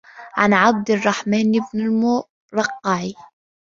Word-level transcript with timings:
عَنْ 0.37 0.53
عَبْدِ 0.53 0.91
الرَّحْمَنِ 0.91 1.51
بْنِ 1.51 1.79
الْمُرَقَّعِ 1.79 3.07